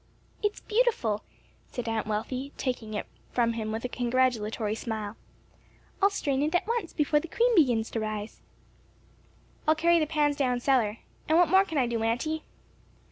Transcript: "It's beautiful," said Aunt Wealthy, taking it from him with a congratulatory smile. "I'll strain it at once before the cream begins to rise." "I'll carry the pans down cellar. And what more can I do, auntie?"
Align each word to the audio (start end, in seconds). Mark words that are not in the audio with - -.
"It's 0.41 0.61
beautiful," 0.61 1.21
said 1.67 1.87
Aunt 1.87 2.07
Wealthy, 2.07 2.53
taking 2.57 2.95
it 2.95 3.05
from 3.29 3.53
him 3.53 3.71
with 3.71 3.85
a 3.85 3.87
congratulatory 3.87 4.73
smile. 4.73 5.15
"I'll 6.01 6.09
strain 6.09 6.41
it 6.41 6.55
at 6.55 6.67
once 6.67 6.91
before 6.91 7.19
the 7.19 7.27
cream 7.27 7.53
begins 7.53 7.91
to 7.91 7.99
rise." 7.99 8.41
"I'll 9.67 9.75
carry 9.75 9.99
the 9.99 10.07
pans 10.07 10.37
down 10.37 10.59
cellar. 10.59 10.97
And 11.29 11.37
what 11.37 11.49
more 11.49 11.65
can 11.65 11.77
I 11.77 11.85
do, 11.85 12.01
auntie?" 12.01 12.43